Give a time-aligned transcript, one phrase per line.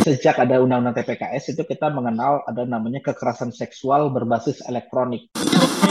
[0.00, 5.34] Sejak ada undang-undang TPKS itu kita mengenal ada namanya kekerasan seksual berbasis elektronik.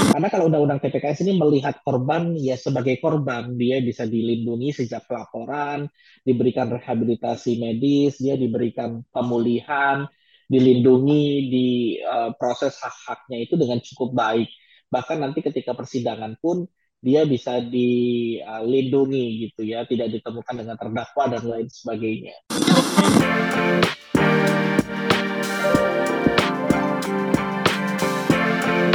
[0.09, 5.91] Karena kalau undang-undang TPKS ini melihat korban ya sebagai korban, dia bisa dilindungi sejak pelaporan,
[6.23, 10.07] diberikan rehabilitasi medis, dia diberikan pemulihan,
[10.49, 11.67] dilindungi di
[12.01, 14.49] uh, proses hak-haknya itu dengan cukup baik.
[14.89, 16.65] Bahkan nanti ketika persidangan pun
[16.99, 22.35] dia bisa dilindungi gitu ya, tidak ditemukan dengan terdakwa dan lain sebagainya.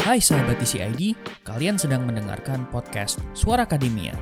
[0.05, 1.17] Hai sahabat TCID,
[1.49, 4.13] kalian sedang mendengarkan podcast Suara Akademia.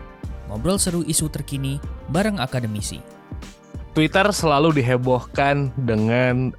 [0.46, 3.21] Ngobrol seru isu terkini bareng akademisi.
[3.92, 6.56] Twitter selalu dihebohkan dengan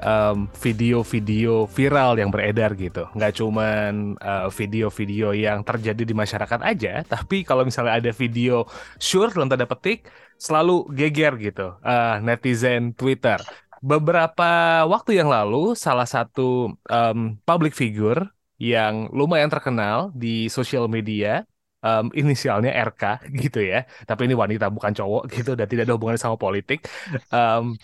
[0.61, 3.09] video-video um, viral yang beredar gitu.
[3.17, 8.69] Nggak cuman uh, video-video yang terjadi di masyarakat aja, tapi kalau misalnya ada video
[9.01, 10.05] sure dalam tanda petik,
[10.37, 13.41] selalu geger gitu uh, netizen Twitter.
[13.81, 18.29] Beberapa waktu yang lalu, salah satu um, public figure
[18.61, 21.49] yang lumayan terkenal di sosial media
[21.83, 23.85] um, inisialnya RK gitu ya.
[24.07, 26.87] Tapi ini wanita bukan cowok gitu dan tidak ada hubungannya sama politik.
[27.29, 27.75] Um,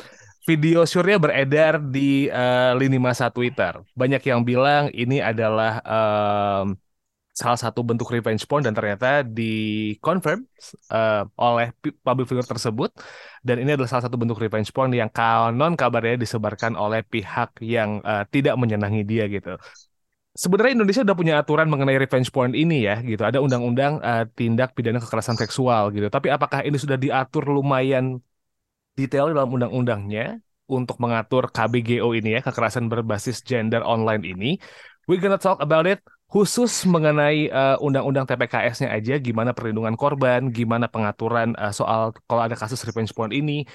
[0.47, 3.78] video surya beredar di uh, lini masa Twitter.
[3.94, 6.73] Banyak yang bilang ini adalah um,
[7.39, 10.44] salah satu bentuk revenge porn dan ternyata di confirm
[10.91, 11.72] uh, oleh
[12.03, 12.91] public figure tersebut
[13.47, 18.03] dan ini adalah salah satu bentuk revenge porn yang konon kabarnya disebarkan oleh pihak yang
[18.03, 19.56] uh, tidak menyenangi dia gitu
[20.39, 23.19] sebenarnya Indonesia udah punya aturan mengenai revenge porn ini ya gitu.
[23.19, 26.07] Ada undang-undang uh, tindak pidana kekerasan seksual gitu.
[26.07, 28.23] Tapi apakah ini sudah diatur lumayan
[28.95, 30.39] detail dalam undang-undangnya
[30.71, 34.55] untuk mengatur KBGO ini ya, kekerasan berbasis gender online ini?
[35.11, 40.85] We gonna talk about it khusus mengenai uh, undang-undang TPKS-nya aja, gimana perlindungan korban, gimana
[40.85, 43.65] pengaturan uh, soal kalau ada kasus revenge porn ini.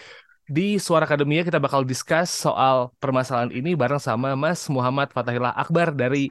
[0.44, 5.96] Di Suara Akademia kita bakal discuss soal permasalahan ini bareng sama Mas Muhammad Fatahillah Akbar
[5.96, 6.28] dari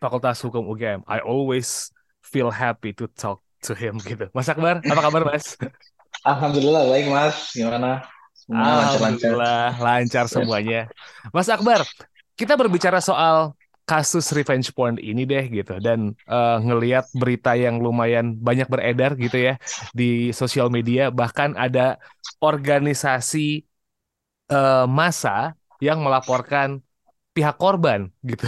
[0.00, 1.04] Fakultas Hukum UGM.
[1.04, 1.92] I always
[2.24, 4.32] feel happy to talk to him gitu.
[4.32, 5.60] Mas Akbar, apa kabar Mas?
[6.24, 7.36] Alhamdulillah baik Mas.
[7.52, 8.08] Gimana?
[8.50, 10.88] Alhamdulillah lancar semuanya.
[11.30, 11.84] Mas Akbar,
[12.34, 13.52] kita berbicara soal
[13.84, 19.34] kasus revenge porn ini deh gitu dan uh, ngelihat berita yang lumayan banyak beredar gitu
[19.34, 19.54] ya
[19.90, 21.98] di sosial media bahkan ada
[22.38, 23.66] organisasi
[24.46, 26.78] uh, masa yang melaporkan
[27.34, 28.46] pihak korban gitu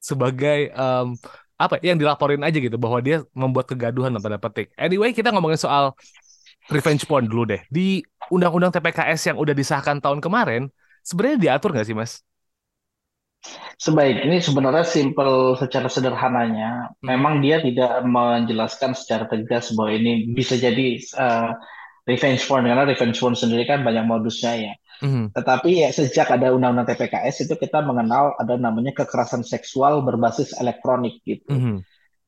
[0.00, 1.14] sebagai um,
[1.60, 4.72] apa ya, yang dilaporin aja gitu bahwa dia membuat kegaduhan tanda petik.
[4.80, 5.92] Anyway, kita ngomongin soal
[6.72, 7.60] revenge porn dulu deh.
[7.68, 8.00] Di
[8.32, 10.72] undang-undang TPKS yang udah disahkan tahun kemarin,
[11.04, 12.24] sebenarnya diatur nggak sih, Mas?
[13.80, 17.04] Sebaik ini sebenarnya simpel secara sederhananya, hmm.
[17.04, 21.56] memang dia tidak menjelaskan secara tegas bahwa ini bisa jadi uh,
[22.04, 24.72] revenge porn karena revenge porn sendiri kan banyak modusnya ya.
[25.00, 25.24] Mm-hmm.
[25.32, 31.24] Tetapi ya sejak ada undang-undang TPKS itu kita mengenal ada namanya kekerasan seksual berbasis elektronik
[31.24, 31.48] gitu.
[31.48, 31.76] Mm-hmm.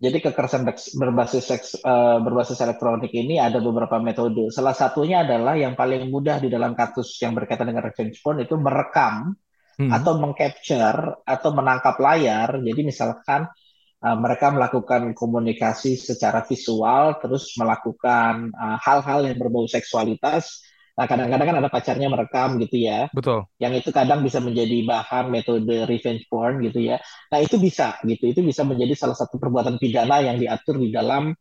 [0.03, 0.67] Jadi kekerasan
[0.99, 4.51] berbasis seks uh, berbasis elektronik ini ada beberapa metode.
[4.51, 8.59] Salah satunya adalah yang paling mudah di dalam kasus yang berkaitan dengan revenge porn itu
[8.59, 9.37] merekam
[9.79, 9.93] mm-hmm.
[9.93, 12.59] atau mengcapture atau menangkap layar.
[12.59, 13.47] Jadi misalkan
[14.03, 21.47] uh, mereka melakukan komunikasi secara visual terus melakukan uh, hal-hal yang berbau seksualitas Nah, kadang-kadang
[21.49, 23.09] kan ada pacarnya merekam gitu ya.
[23.17, 23.49] Betul.
[23.57, 27.01] Yang itu kadang bisa menjadi bahan metode revenge porn gitu ya.
[27.33, 28.29] Nah, itu bisa gitu.
[28.29, 31.33] Itu bisa menjadi salah satu perbuatan pidana yang diatur di dalam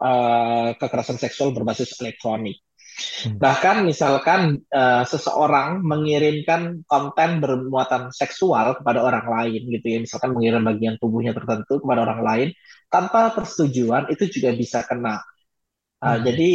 [0.00, 2.60] uh, kekerasan seksual berbasis elektronik.
[2.94, 3.42] Hmm.
[3.42, 10.62] Bahkan misalkan uh, seseorang mengirimkan konten bermuatan seksual kepada orang lain gitu ya, misalkan mengirim
[10.62, 12.48] bagian tubuhnya tertentu kepada orang lain
[12.86, 15.18] tanpa persetujuan itu juga bisa kena
[16.04, 16.22] Uh, hmm.
[16.28, 16.50] Jadi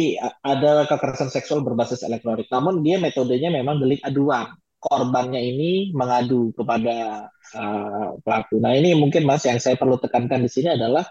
[0.46, 2.46] ada kekerasan seksual berbasis elektronik.
[2.54, 4.54] Namun dia metodenya memang delik aduan.
[4.78, 7.28] Korbannya ini mengadu kepada
[7.58, 8.62] uh, pelaku.
[8.62, 11.04] Nah ini mungkin mas yang saya perlu tekankan di sini adalah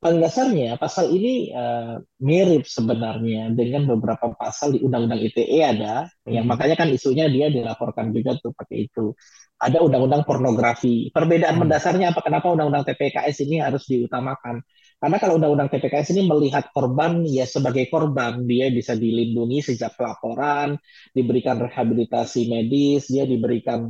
[0.00, 6.32] pada dasarnya pasal ini uh, mirip sebenarnya dengan beberapa pasal di Undang-Undang ITE ada, hmm.
[6.32, 9.12] yang makanya kan isunya dia dilaporkan juga tuh pakai itu.
[9.60, 11.12] Ada Undang-Undang pornografi.
[11.12, 11.68] Perbedaan hmm.
[11.68, 12.20] mendasarnya apa?
[12.24, 14.64] Kenapa Undang-Undang TPKS ini harus diutamakan?
[15.00, 20.76] Karena kalau undang-undang TPKS ini melihat korban ya sebagai korban, dia bisa dilindungi sejak pelaporan,
[21.16, 23.88] diberikan rehabilitasi medis, dia diberikan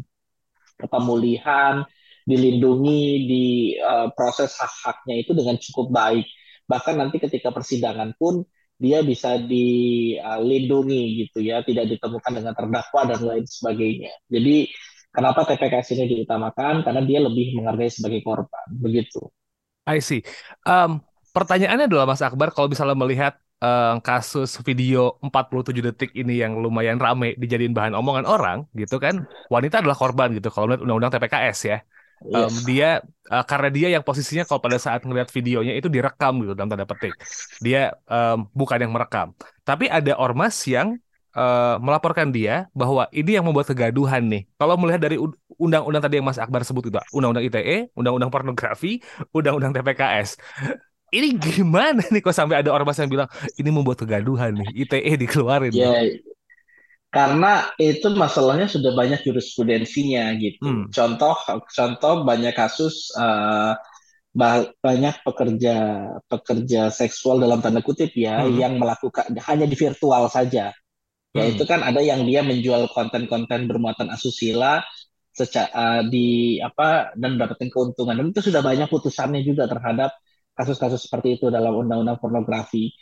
[0.79, 1.83] pemulihan,
[2.23, 3.47] dilindungi di
[3.83, 6.27] uh, proses hak-haknya itu dengan cukup baik.
[6.71, 8.47] Bahkan nanti ketika persidangan pun
[8.79, 14.15] dia bisa dilindungi gitu ya, tidak ditemukan dengan terdakwa dan lain sebagainya.
[14.31, 14.71] Jadi
[15.11, 16.87] kenapa TPKS ini diutamakan?
[16.87, 19.27] Karena dia lebih menghargai sebagai korban, begitu.
[19.91, 20.23] I see.
[20.63, 21.03] Um,
[21.35, 26.97] pertanyaannya adalah Mas Akbar, kalau misalnya melihat uh, kasus video 47 detik ini yang lumayan
[26.97, 31.61] rame dijadiin bahan omongan orang gitu kan wanita adalah korban gitu kalau melihat undang-undang TPKS
[31.69, 31.79] ya.
[32.21, 33.01] Um, dia
[33.33, 36.85] uh, karena dia yang posisinya kalau pada saat ngeliat videonya itu direkam gitu dalam tanda
[36.85, 37.17] petik.
[37.65, 39.33] Dia um, bukan yang merekam.
[39.65, 41.01] Tapi ada ormas yang
[41.37, 44.43] uh, melaporkan dia bahwa ini yang membuat kegaduhan nih.
[44.57, 45.17] Kalau melihat dari
[45.61, 49.05] undang-undang tadi yang Mas Akbar sebut itu undang-undang ITE undang-undang pornografi
[49.37, 50.41] undang-undang TPKS
[51.13, 53.29] ini gimana nih kok sampai ada ormas yang bilang
[53.61, 55.93] ini membuat kegaduhan nih ITE dikeluarin ya
[57.11, 60.63] karena itu masalahnya sudah banyak jurisprudensinya gitu.
[60.63, 60.87] Hmm.
[60.89, 61.37] contoh
[61.69, 63.77] contoh banyak kasus uh,
[64.79, 68.55] banyak pekerja pekerja seksual dalam tanda kutip ya hmm.
[68.55, 70.71] yang melakukan hanya di virtual saja
[71.31, 71.53] ya hmm.
[71.55, 74.83] itu kan ada yang dia menjual konten-konten bermuatan asusila
[75.31, 80.11] secara uh, di apa dan mendapatkan keuntungan dan itu sudah banyak putusannya juga terhadap
[80.59, 82.93] kasus-kasus seperti itu dalam undang-undang pornografi.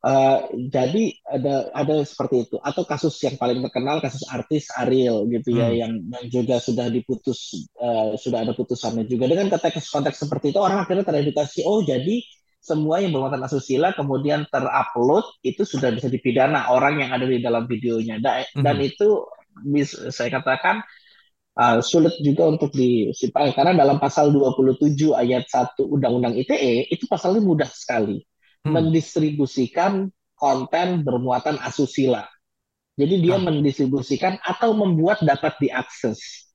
[0.00, 5.52] Uh, jadi ada ada seperti itu atau kasus yang paling terkenal kasus artis Ariel gitu
[5.52, 5.76] ya hmm.
[5.76, 10.58] yang yang juga sudah diputus uh, sudah ada putusannya juga dengan konteks konteks seperti itu
[10.64, 12.16] orang akhirnya teredukasi oh jadi
[12.60, 17.64] semua yang bermuatan asusila kemudian terupload itu sudah bisa dipidana orang yang ada di dalam
[17.64, 18.62] videonya dan, hmm.
[18.62, 19.24] dan itu
[19.64, 20.84] bisa saya katakan
[21.56, 27.40] uh, sulit juga untuk disimpang karena dalam pasal 27 ayat 1 Undang-Undang ITE itu pasalnya
[27.40, 28.20] mudah sekali
[28.64, 28.70] hmm.
[28.70, 32.24] mendistribusikan konten bermuatan asusila.
[32.96, 33.44] Jadi dia hmm.
[33.44, 36.48] mendistribusikan atau membuat dapat diakses.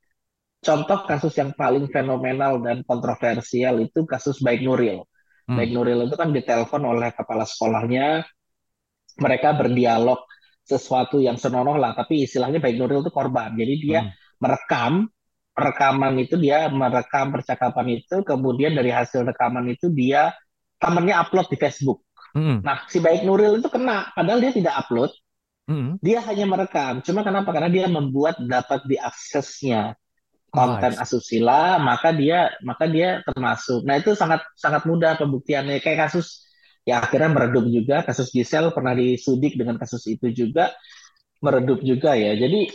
[0.61, 5.05] Contoh kasus yang paling fenomenal dan kontroversial itu kasus Baik Nuril.
[5.45, 5.57] Hmm.
[5.61, 8.25] Baik Nuril itu kan ditelepon oleh kepala sekolahnya,
[9.21, 10.25] mereka berdialog
[10.65, 13.53] sesuatu yang senonoh lah, tapi istilahnya Baik Nuril itu korban.
[13.53, 15.07] Jadi dia hmm merekam
[15.55, 20.35] rekaman itu dia merekam percakapan itu kemudian dari hasil rekaman itu dia
[20.77, 22.03] temannya upload di Facebook.
[22.35, 22.59] Hmm.
[22.59, 25.11] Nah si baik Nuril itu kena padahal dia tidak upload.
[25.65, 25.97] Hmm.
[26.03, 27.01] Dia hanya merekam.
[27.01, 27.49] Cuma kenapa?
[27.55, 29.97] Karena dia membuat dapat diaksesnya
[30.55, 33.83] konten asusila, maka dia maka dia termasuk.
[33.83, 35.83] Nah itu sangat sangat mudah pembuktiannya.
[35.83, 36.47] Kayak kasus
[36.87, 38.01] ya akhirnya meredup juga.
[38.07, 40.71] Kasus Gisel pernah disudik dengan kasus itu juga.
[41.43, 42.33] Meredup juga ya.
[42.33, 42.71] Jadi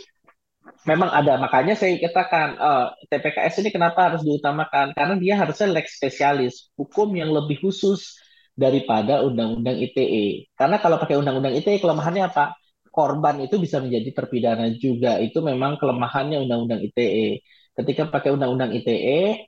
[0.85, 1.37] memang ada.
[1.41, 4.93] Makanya saya katakan uh, eh, TPKS ini kenapa harus diutamakan?
[4.97, 8.17] Karena dia harusnya leg spesialis hukum yang lebih khusus
[8.51, 12.55] daripada undang-undang ITE karena kalau pakai undang-undang ITE kelemahannya apa?
[12.91, 15.15] Korban itu bisa menjadi terpidana juga.
[15.23, 17.39] Itu memang kelemahannya undang-undang ITE
[17.79, 19.47] ketika pakai undang-undang ITE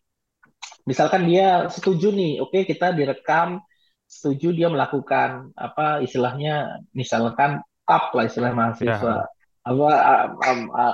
[0.88, 3.64] misalkan dia setuju nih oke okay, kita direkam
[4.08, 9.16] setuju dia melakukan apa istilahnya misalkan up lah istilah mahasiswa.
[9.25, 9.28] Ya.
[9.64, 9.88] Apa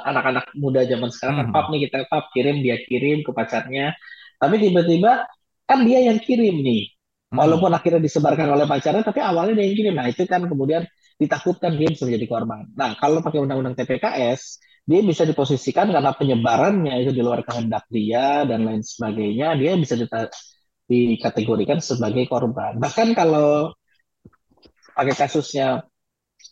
[0.06, 1.56] anak-anak muda zaman sekarang kan hmm.
[1.58, 3.98] pap nih kita pap kirim dia kirim ke pacarnya.
[4.38, 5.26] Tapi tiba-tiba
[5.66, 6.96] kan dia yang kirim nih.
[7.30, 7.46] Hmm.
[7.46, 9.94] walaupun akhirnya disebarkan oleh pacarnya tapi awalnya dia yang kirim.
[9.94, 10.82] Nah itu kan kemudian
[11.22, 12.66] ditakutkan dia bisa menjadi korban.
[12.74, 14.58] Nah kalau pakai undang-undang TPKS
[14.90, 19.94] dia bisa diposisikan karena penyebarannya itu di luar kehendak dia dan lain sebagainya dia bisa
[20.90, 23.70] dikategorikan sebagai korban bahkan kalau
[24.98, 25.86] pakai kasusnya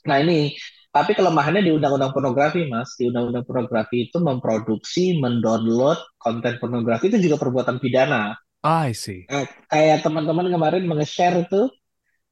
[0.06, 0.54] nah ini
[0.98, 2.98] tapi kelemahannya di undang-undang pornografi, Mas.
[2.98, 8.34] Di undang-undang pornografi itu memproduksi, mendownload konten pornografi itu juga perbuatan pidana.
[8.66, 9.30] Ah, I see.
[9.30, 11.70] Eh, kayak teman-teman kemarin menge-share itu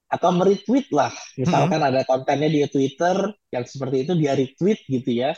[0.09, 1.13] atau meretweet lah.
[1.37, 1.89] Misalkan hmm.
[1.93, 5.37] ada kontennya di Twitter yang seperti itu dia retweet gitu ya.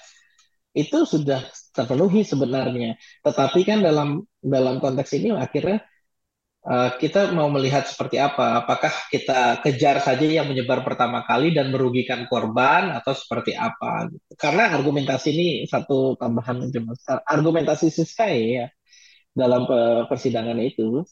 [0.77, 1.41] Itu sudah
[1.74, 3.01] terpenuhi sebenarnya.
[3.25, 5.81] Tetapi kan dalam dalam konteks ini akhirnya
[6.67, 8.60] Eh, kita mau melihat seperti apa.
[8.60, 14.12] Apakah kita kejar saja yang menyebar pertama kali dan merugikan korban atau seperti apa?
[14.36, 16.67] Karena argumentasi ini satu tambahan
[17.24, 18.67] argumentasi Siskai ya
[19.31, 19.63] dalam
[20.12, 21.07] persidangan itu.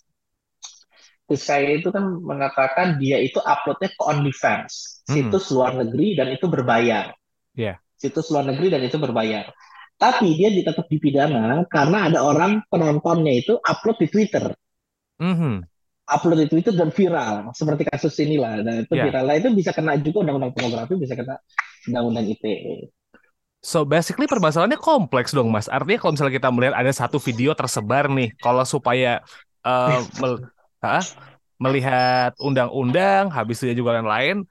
[1.31, 5.13] Siskai itu kan mengatakan dia itu uploadnya ke OnlyFans, hmm.
[5.15, 7.15] situs luar negeri dan itu berbayar.
[7.55, 7.79] Yeah.
[8.05, 9.49] Situs luar negeri dan itu berbayar.
[9.95, 14.51] Tapi dia tetap dipidana karena ada orang penontonnya itu upload di Twitter.
[15.17, 15.55] Mm-hmm.
[16.05, 18.61] Upload di Twitter dan viral, seperti kasus inilah.
[18.61, 19.09] Dan itu yeah.
[19.09, 21.39] viral lah itu bisa kena juga undang-undang pornografi, bisa kena
[21.89, 22.91] undang-undang ITE.
[23.65, 25.65] So basically permasalahannya kompleks dong mas.
[25.65, 29.25] Artinya kalau misalnya kita melihat ada satu video tersebar nih, kalau supaya
[29.65, 30.37] uh, mel
[30.85, 31.01] ha?
[31.57, 34.45] melihat undang-undang, habis itu juga lain-lain,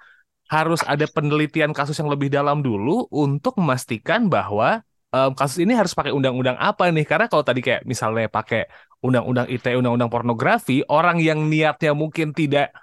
[0.48, 4.84] harus ada penelitian kasus yang lebih dalam dulu untuk memastikan bahwa
[5.14, 7.06] um, kasus ini harus pakai undang-undang apa nih?
[7.08, 8.68] Karena kalau tadi kayak misalnya pakai
[9.00, 12.74] undang-undang ITE, undang-undang pornografi, orang yang niatnya mungkin tidak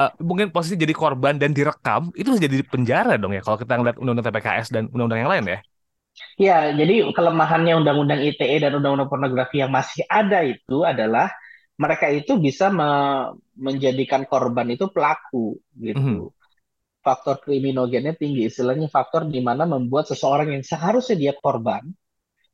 [0.00, 3.76] uh, mungkin posisi jadi korban dan direkam itu bisa jadi penjara dong ya kalau kita
[3.76, 5.60] ngeliat undang-undang TPKS dan undang-undang yang lain ya.
[6.36, 11.32] Ya, jadi kelemahannya undang-undang ITE dan undang-undang pornografi yang masih ada itu adalah
[11.80, 12.88] mereka itu bisa me
[13.56, 15.96] menjadikan korban itu pelaku gitu.
[15.96, 16.41] Mm -hmm.
[17.06, 21.82] Faktor kriminogennya tinggi, istilahnya faktor di mana membuat seseorang yang seharusnya dia korban,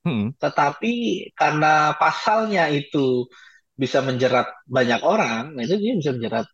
[0.04, 0.30] Hmm.
[0.38, 0.92] tetapi
[1.34, 3.26] karena pasalnya itu
[3.74, 6.46] bisa menjerat banyak orang, nah itu dia bisa menjerat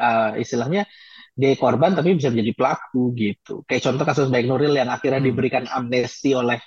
[0.00, 0.82] uh, istilahnya
[1.36, 3.52] dia korban tapi bisa menjadi pelaku gitu.
[3.68, 5.28] Kayak contoh kasus Baik Nuril yang akhirnya Hmm.
[5.32, 6.58] diberikan amnesti oleh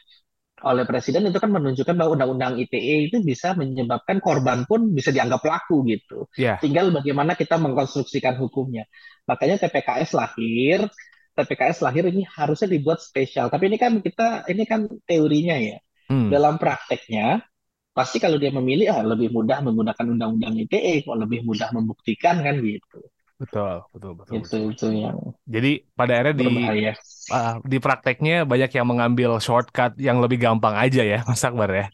[0.65, 5.45] oleh presiden itu kan menunjukkan bahwa undang-undang ITE itu bisa menyebabkan korban pun bisa dianggap
[5.45, 6.25] pelaku gitu.
[6.35, 8.89] Ya, Tinggal bagaimana kita mengkonstruksikan hukumnya.
[9.29, 10.89] Makanya TPKS lahir,
[11.37, 13.53] TPKS lahir ini harusnya dibuat spesial.
[13.53, 15.77] Tapi ini kan kita ini kan teorinya ya.
[16.09, 16.29] Hmm.
[16.33, 17.45] Dalam prakteknya
[17.95, 22.57] pasti kalau dia memilih ah, lebih mudah menggunakan undang-undang ITE kok lebih mudah membuktikan kan
[22.59, 22.99] gitu.
[23.39, 24.63] betul, betul, betul, Itu betul.
[24.73, 26.93] itu yang Jadi pada akhirnya di berbahaya.
[27.33, 31.85] Ah, di prakteknya banyak yang mengambil shortcut yang lebih gampang aja ya, Mas Akbar ya.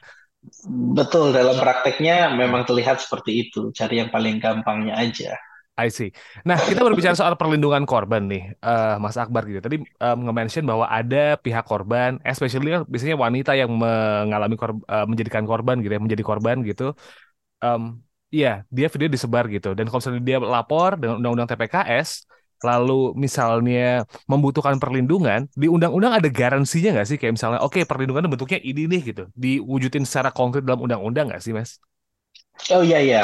[0.98, 5.38] Betul, dalam prakteknya memang terlihat seperti itu, cari yang paling gampangnya aja.
[5.80, 6.12] I see.
[6.46, 9.64] Nah, kita berbicara soal perlindungan korban nih, eh, Mas Akbar gitu.
[9.66, 15.06] Tadi eh, nge-mention bahwa ada pihak korban, especially kan biasanya wanita yang mengalami korb- eh,
[15.10, 16.94] menjadikan korban gitu ya, menjadi korban gitu.
[17.64, 19.76] Em, Iya, dia video disebar gitu.
[19.78, 22.10] Dan kalau misalnya dia lapor dengan undang-undang TPKS,
[22.62, 27.18] lalu misalnya membutuhkan perlindungan, di undang-undang ada garansinya nggak sih?
[27.20, 31.54] Kayak misalnya, oke perlindungan bentuknya ini nih gitu, diwujudin secara konkret dalam undang-undang nggak sih,
[31.58, 31.82] Mas?
[32.72, 33.22] Oh iya iya.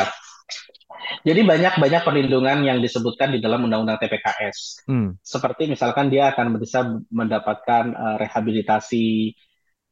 [1.24, 4.60] Jadi banyak-banyak perlindungan yang disebutkan di dalam Undang-Undang TPKS.
[4.88, 9.06] Hmm, Seperti misalkan dia akan bisa mendapatkan eh, rehabilitasi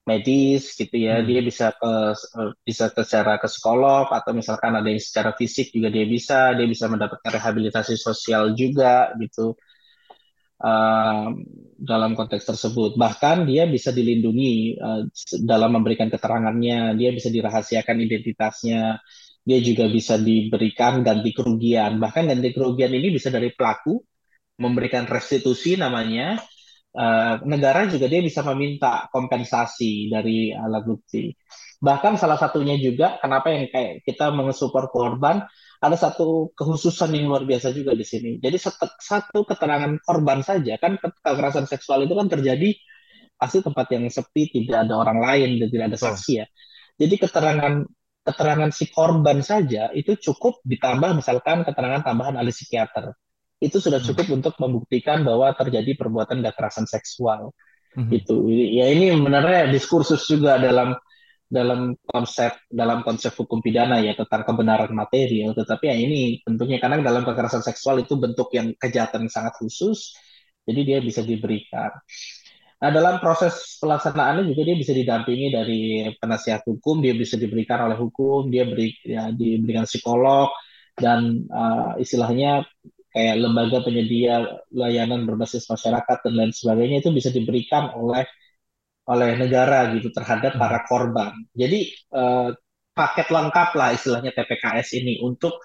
[0.06, 4.78] medis gitu ya, hmm, dia bisa ke eh, bisa ke secara ke psikolog atau misalkan
[4.78, 9.58] ada yang secara fisik juga dia bisa, dia bisa mendapatkan rehabilitasi sosial juga gitu
[10.62, 11.28] eh,
[11.82, 12.96] dalam konteks tersebut.
[12.96, 15.02] Bahkan dia bisa dilindungi eh,
[15.42, 19.02] dalam memberikan keterangannya, dia bisa dirahasiakan identitasnya,
[19.46, 21.98] dia juga bisa diberikan ganti kerugian.
[22.02, 24.02] Bahkan ganti kerugian ini bisa dari pelaku
[24.62, 26.40] memberikan restitusi namanya.
[26.96, 31.28] Eh, negara juga dia bisa meminta kompensasi dari alat bukti.
[31.84, 35.44] Bahkan salah satunya juga kenapa yang kayak kita mengesupport korban
[35.84, 38.40] ada satu kekhususan yang luar biasa juga di sini.
[38.40, 38.56] Jadi
[39.04, 42.72] satu, keterangan korban saja kan kekerasan seksual itu kan terjadi
[43.36, 46.46] pasti tempat yang sepi, tidak ada orang lain dan tidak ada saksi ya.
[46.96, 47.74] Jadi keterangan
[48.24, 53.12] keterangan si korban saja itu cukup ditambah misalkan keterangan tambahan ahli psikiater.
[53.66, 57.52] Itu sudah Hmm, cukup untuk membuktikan bahwa terjadi perbuatan kekerasan seksual.
[57.96, 58.20] mhm.
[58.20, 60.94] Itu ya ini sebenarnya diskursus juga dalam
[61.46, 65.54] dalam konsep dalam konsep hukum pidana ya tentang kebenaran material.
[65.58, 70.14] Tetapi ya ini tentunya karena dalam kekerasan seksual itu bentuk yang kejahatan yang sangat khusus,
[70.68, 71.92] jadi dia bisa diberikan.
[72.82, 75.80] Nah, dalam proses pelaksanaannya juga dia bisa didampingi dari
[76.20, 80.52] penasihat hukum, dia bisa diberikan oleh hukum, dia beri, ya, diberikan psikolog
[81.00, 82.68] dan uh, istilahnya
[83.16, 84.44] kayak lembaga penyedia
[84.76, 88.28] layanan berbasis masyarakat dan lain sebagainya itu bisa diberikan oleh
[89.08, 91.32] oleh negara gitu terhadap para korban.
[91.56, 92.52] Jadi uh,
[92.92, 95.64] paket lengkap lah istilahnya TPKS ini untuk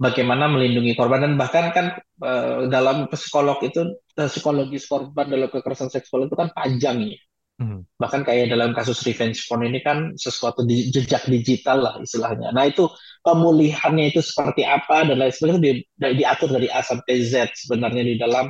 [0.00, 1.86] bagaimana melindungi korban dan bahkan kan
[2.26, 7.20] uh, dalam psikolog itu psikologis korban dalam kekerasan seksual itu kan panjang ya
[7.60, 7.84] mhm.
[8.00, 12.50] bahkan kayak dalam kasus revenge porn ini kan sesuatu di, jejak digital lah istilahnya.
[12.56, 12.88] Nah itu
[13.20, 18.02] pemulihannya itu seperti apa dan lain sebagainya di, di- diatur dari A sampai Z sebenarnya
[18.02, 18.48] di dalam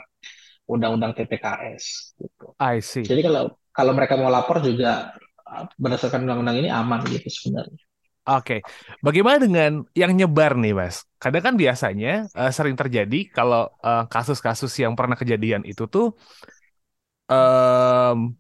[0.71, 2.14] undang-undang TPKS.
[2.14, 2.47] Gitu.
[2.62, 3.02] I see.
[3.02, 5.11] Jadi kalau kalau mereka mau lapor juga
[5.43, 7.83] uh, berdasarkan undang-undang ini aman gitu sebenarnya.
[8.31, 8.62] Oke,
[9.02, 11.02] bagaimana dengan yang nyebar nih, Mas?
[11.19, 16.14] Kadang kan biasanya eh, sering terjadi kalau eh, kasus-kasus yang pernah kejadian itu tuh
[17.26, 18.40] em,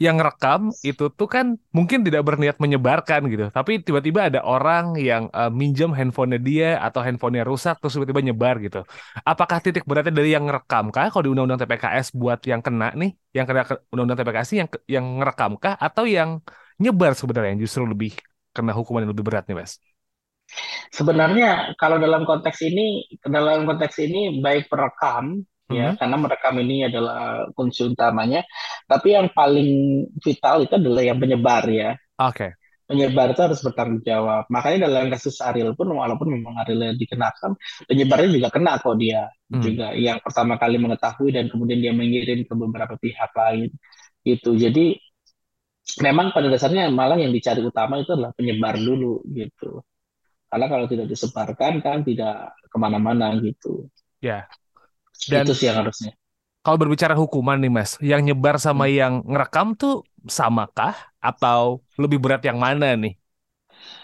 [0.00, 5.28] yang rekam itu tuh kan mungkin tidak berniat menyebarkan gitu, tapi tiba-tiba ada orang yang
[5.28, 8.80] eh, minjem handphonenya dia atau handphonenya rusak terus tiba-tiba nyebar gitu.
[9.28, 11.12] Apakah titik beratnya dari yang ngerekam kah?
[11.12, 15.04] Kalau di Undang-Undang TPKS buat yang kena nih, yang kena ke Undang-Undang TPKS yang yang
[15.20, 16.40] ngerekam kah atau yang
[16.80, 18.16] nyebar sebenarnya yang justru lebih
[18.56, 19.76] kena hukuman yang lebih berat nih, Mas?
[20.90, 25.98] Sebenarnya kalau dalam konteks ini dalam konteks ini baik perekam ya Mhm.
[26.02, 28.42] karena merekam ini adalah kunci utamanya,
[28.84, 29.70] tapi yang paling
[30.18, 31.90] vital itu adalah yang penyebar ya.
[32.20, 32.58] Oke.
[32.90, 34.50] penyebar itu harus bertanggung jawab.
[34.50, 37.54] Makanya dalam kasus Ariel pun walaupun memang Ariel dikenakan,
[37.86, 39.62] penyebarnya juga kena kok dia Hmm.
[39.62, 43.70] juga yang pertama kali mengetahui dan kemudian dia mengirim ke beberapa pihak lain
[44.26, 44.58] gitu.
[44.58, 44.98] Jadi
[46.02, 49.86] memang pada dasarnya malah yang dicari utama itu adalah penyebar dulu gitu.
[50.50, 53.86] Karena kalau tidak disebarkan kan tidak ke mana-mana gitu.
[54.18, 54.50] Ya.
[55.26, 56.12] Dan Itu sih yang harusnya.
[56.64, 58.90] kalau berbicara hukuman nih Mas, yang nyebar sama Hmm.
[58.98, 63.12] yang ngerekam tuh samakah atau lebih berat yang mana nih?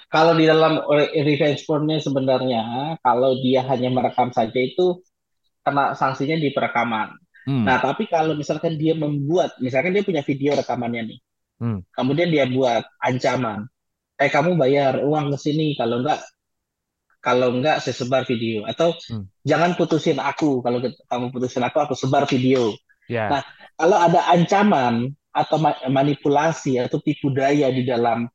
[0.06, 0.86] Kalau di dalam
[1.26, 2.62] revenge porn-nya sebenarnya
[3.02, 5.02] kalau dia hanya merekam saja itu
[5.66, 7.14] kena sanksinya di perekaman.
[7.46, 7.68] Hmm.
[7.68, 11.18] Nah, tapi kalau misalkan dia membuat, misalkan dia punya video rekamannya nih,
[11.60, 11.78] hmm.
[11.96, 13.66] kemudian dia buat ancaman,
[14.20, 16.20] eh kamu bayar uang ke sini, kalau enggak
[17.26, 19.26] kalau enggak saya sebar video atau hmm.
[19.42, 22.70] jangan putusin aku kalau kamu putusin aku aku sebar video.
[23.10, 23.26] Yeah.
[23.34, 23.42] Nah,
[23.74, 25.58] kalau ada ancaman atau
[25.90, 28.30] manipulasi atau tipu daya di dalam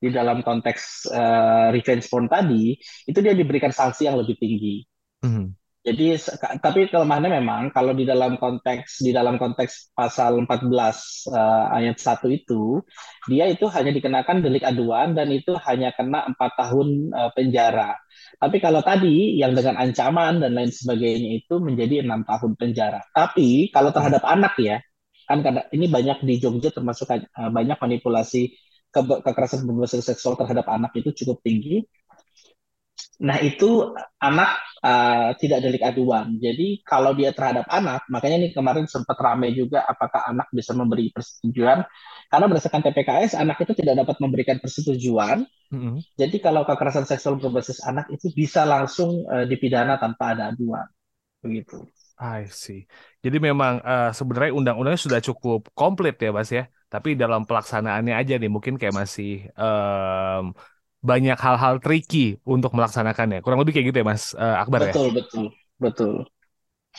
[0.00, 2.72] di dalam konteks uh, revenge porn tadi,
[3.04, 4.88] itu dia diberikan sanksi yang lebih tinggi.
[5.20, 5.52] Mm.
[5.80, 6.12] Jadi
[6.60, 10.92] tapi kelemahannya memang kalau di dalam konteks di dalam konteks pasal 14 uh,
[11.32, 12.84] eh, ayat 1 itu
[13.24, 17.96] dia itu hanya dikenakan delik aduan dan itu hanya kena empat tahun uh, penjara.
[18.36, 23.00] Tapi kalau tadi yang dengan ancaman dan lain sebagainya itu menjadi enam tahun penjara.
[23.16, 24.84] Tapi kalau terhadap anak ya
[25.24, 25.40] kan
[25.72, 28.52] ini banyak di Jogja termasuk uh, banyak manipulasi
[28.92, 31.88] ke kekerasan berbasis seksual terhadap anak itu cukup tinggi.
[33.20, 36.40] Nah itu anak uh, tidak delik aduan.
[36.40, 41.12] Jadi kalau dia terhadap anak, makanya ini kemarin sempat ramai juga apakah anak bisa memberi
[41.12, 41.84] persetujuan.
[42.30, 45.44] Karena berdasarkan TPKS anak itu tidak dapat memberikan persetujuan.
[45.70, 45.96] Mm-hmm.
[46.16, 50.88] Jadi kalau kekerasan seksual berbasis anak itu bisa langsung uh, dipidana tanpa ada aduan.
[51.44, 51.84] Begitu.
[52.20, 52.84] I see.
[53.24, 56.68] Jadi memang uh, sebenarnya undang-undangnya sudah cukup komplit ya, Mas ya.
[56.92, 60.52] Tapi dalam pelaksanaannya aja nih mungkin kayak masih um,
[61.00, 63.40] banyak hal-hal tricky untuk melaksanakannya.
[63.40, 64.92] Kurang lebih kayak gitu ya, Mas uh, Akbar betul, ya.
[64.92, 65.44] Betul, betul,
[65.80, 66.14] betul.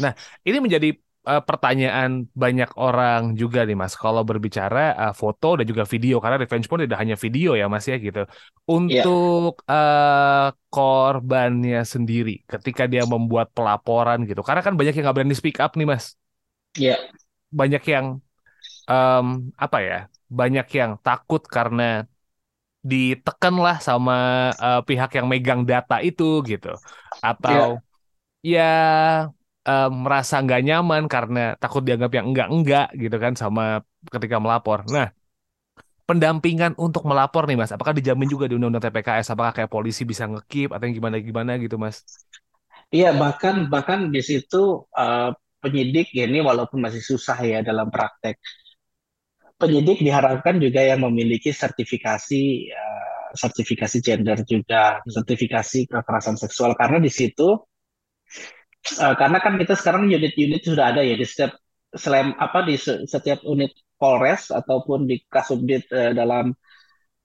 [0.01, 0.89] Nah, ini menjadi
[1.27, 3.93] uh, pertanyaan banyak orang juga nih Mas.
[3.93, 7.85] Kalau berbicara uh, foto dan juga video karena revenge porn tidak hanya video ya Mas
[7.85, 8.25] ya gitu.
[8.65, 10.49] Untuk yeah.
[10.49, 14.41] uh, korbannya sendiri ketika dia membuat pelaporan gitu.
[14.41, 16.17] Karena kan banyak yang nggak berani speak up nih Mas.
[16.77, 16.97] Iya.
[16.97, 16.99] Yeah.
[17.51, 18.05] Banyak yang
[18.87, 19.27] um,
[19.59, 19.99] apa ya?
[20.31, 22.07] Banyak yang takut karena
[22.81, 26.73] ditekan lah sama uh, pihak yang megang data itu gitu
[27.21, 27.77] atau
[28.41, 29.29] yeah.
[29.29, 34.81] ya uh, merasa nggak nyaman karena takut dianggap yang enggak-enggak gitu kan sama ketika melapor.
[34.89, 35.13] Nah,
[36.09, 39.31] pendampingan untuk melapor nih Mas, apakah dijamin juga di Undang-Undang TPKS?
[39.31, 42.01] Apakah kayak polisi bisa ngekip atau yang gimana-gimana gitu Mas?
[42.91, 45.31] Iya, bahkan bahkan di situ uh,
[45.63, 48.41] penyidik ya ini walaupun masih susah ya dalam praktek.
[49.61, 52.43] Penyidik diharapkan juga yang memiliki sertifikasi
[52.73, 57.61] uh, sertifikasi gender juga, sertifikasi kekerasan seksual karena di situ
[58.99, 61.55] uh, karena kan kita sekarang unit-unit sudah ada ya di setiap
[61.91, 66.51] selain apa di setiap unit Polres ataupun di Kasubdit uh, dalam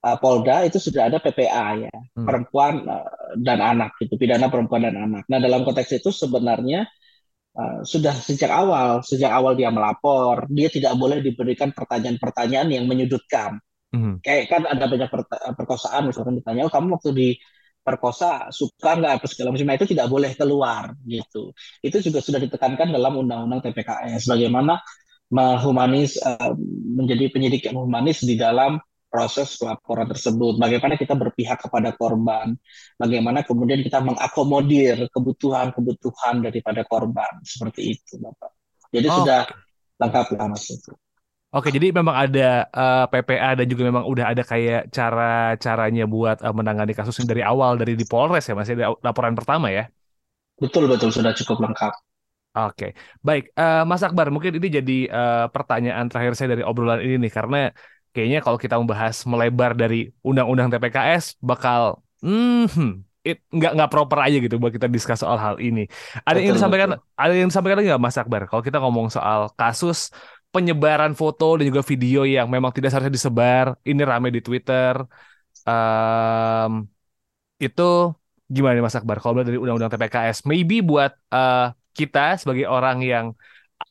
[0.05, 2.27] uh, Polda itu sudah ada PPA ya hmm.
[2.27, 5.25] perempuan uh, dan anak itu pidana perempuan dan anak.
[5.27, 6.85] Nah dalam konteks itu sebenarnya
[7.57, 13.59] uh, sudah sejak awal sejak awal dia melapor dia tidak boleh diberikan pertanyaan-pertanyaan yang menyudutkan.
[13.91, 14.21] Hmm.
[14.21, 15.09] Kayak kan ada banyak
[15.57, 17.29] perkosaan misalkan ditanya oh kamu waktu di
[17.87, 22.43] perkosa suka nggak apa segala macam nah, itu tidak boleh keluar gitu itu juga sudah
[22.43, 24.83] ditekankan dalam undang-undang TPKS bagaimana
[25.31, 26.51] menghumanis uh,
[26.99, 28.83] menjadi penyidik yang humanis di dalam
[29.17, 30.61] proses pelaporan tersebut.
[30.61, 32.53] Bagaimana kita berpihak kepada korban?
[33.01, 37.41] Bagaimana kemudian kita mengakomodir kebutuhan-kebutuhan daripada korban?
[37.41, 38.53] Seperti itu Bapak.
[38.93, 39.25] Jadi oh.
[39.25, 39.49] sudah
[39.97, 40.93] lengkap lah Mas itu
[41.57, 46.45] Oke, jadi memang ada uh, eh, PPA dan juga memang udah ada kayak cara-caranya buat
[46.45, 49.89] uh, menangani kasus dari awal dari di Polres ya, masih ada laporan pertama ya?
[50.61, 51.09] Betul betul.
[51.17, 51.97] Sudah cukup lengkap.
[52.57, 57.29] Oke, baik, uh, Mas Akbar, mungkin ini jadi uh, pertanyaan terakhir saya dari obrolan ini
[57.29, 57.69] nih, karena
[58.17, 64.41] kayaknya kalau kita membahas melebar dari undang-undang TPKS bakal, hmm, it nggak nggak proper aja
[64.41, 65.85] gitu buat kita diskus soal hal ini.
[66.25, 67.21] Ada betul, yang disampaikan, betul.
[67.21, 68.43] ada yang disampaikan lagi nggak Mas Akbar?
[68.49, 70.09] Kalau kita ngomong soal kasus
[70.49, 73.77] penyebaran foto dan juga video yang memang tidak seharusnya disebar.
[73.85, 74.97] Ini rame di Twitter.
[75.69, 76.89] Um,
[77.61, 78.17] itu
[78.49, 79.21] gimana nih Mas Akbar?
[79.21, 83.27] Kalau dari undang-undang TPKS, maybe buat uh, kita sebagai orang yang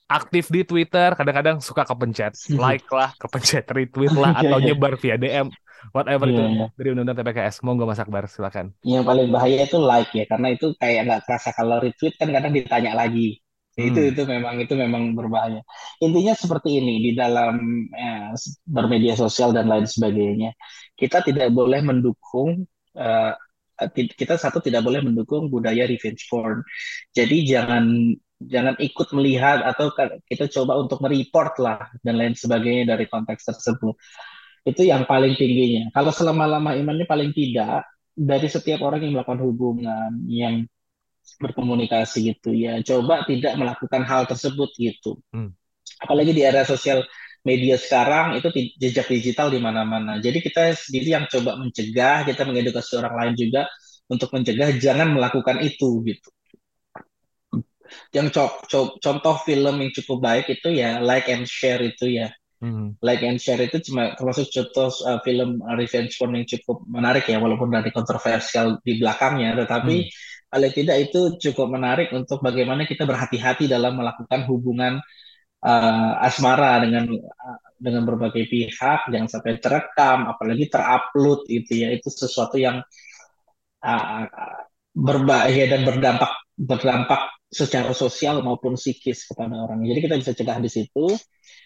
[0.05, 4.65] aktif di Twitter, kadang-kadang suka kepencet like lah, kepencet retweet lah, iya, atau iya.
[4.71, 5.47] nyebar via DM,
[5.91, 6.69] whatever yeah, itu yeah.
[6.77, 7.55] dari undang-undang TPKS.
[7.65, 8.73] Monggo Mas Akbar, silakan.
[8.85, 12.53] Yang paling bahaya itu like ya, karena itu kayak nggak terasa kalau retweet kan kadang
[12.53, 13.41] ditanya lagi
[13.75, 13.91] Hmm.
[13.91, 15.59] Itu itu memang itu memang berbahaya.
[15.99, 17.59] Intinya seperti ini di dalam
[17.91, 18.31] ya,
[18.63, 20.55] bermedia sosial dan lain sebagainya.
[20.95, 22.63] Kita tidak boleh mendukung
[22.95, 23.33] uh,
[23.91, 26.63] kita satu tidak boleh mendukung budaya revenge porn.
[27.11, 29.91] Jadi jangan jangan ikut melihat atau
[30.27, 33.95] kita coba untuk mereport lah dan lain sebagainya dari konteks tersebut.
[34.65, 35.93] Itu yang paling tingginya.
[35.93, 40.65] Kalau selama-lama imannya paling tidak dari setiap orang yang melakukan hubungan yang
[41.41, 45.51] berkomunikasi gitu ya coba tidak melakukan hal tersebut gitu hmm.
[46.05, 47.03] apalagi di era sosial
[47.45, 48.47] media sekarang itu
[48.79, 53.67] jejak digital di mana-mana jadi kita sendiri yang coba mencegah kita mengedukasi orang lain juga
[54.07, 56.29] untuk mencegah jangan melakukan itu gitu
[58.13, 62.29] yang co co contoh film yang cukup baik itu ya like and share itu ya
[62.65, 62.95] Hmm.
[63.03, 67.37] Like and Share itu cuma termasuk contoh uh, film revenge porn yang cukup menarik ya,
[67.37, 70.49] walaupun dari kontroversial di belakangnya, tetapi hmm.
[70.49, 75.03] paling tidak itu cukup menarik untuk bagaimana kita berhati-hati dalam melakukan hubungan
[75.61, 82.07] uh, asmara dengan uh, dengan berbagai pihak, jangan sampai terekam, apalagi terupload itu ya, itu
[82.07, 82.79] sesuatu yang
[83.83, 84.25] uh,
[84.95, 89.83] berbahaya dan berdampak berdampak secara sosial maupun psikis kepada orang.
[89.83, 91.11] Jadi kita bisa cegah di situ.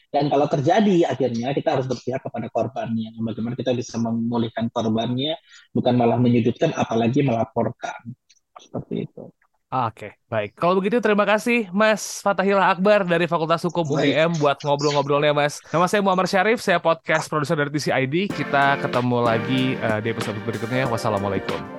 [0.10, 3.14] Dan kalau terjadi akhirnya kita harus berpihak kepada korbannya.
[3.22, 5.38] Bagaimana kita bisa memulihkan korbannya,
[5.70, 8.18] bukan malah menyudutkan, apalagi melaporkan.
[8.58, 9.30] Seperti itu.
[9.70, 10.58] Oke, baik.
[10.58, 15.62] Kalau begitu terima kasih Mas Fatahillah Akbar dari Fakultas Hukum UGM buat ngobrol-ngobrolnya Mas.
[15.70, 18.34] Nama saya Muhammad Syarif, saya podcast produser dari TCID.
[18.34, 20.90] Kita ketemu lagi uh, di episode berikutnya.
[20.90, 21.79] Wassalamualaikum.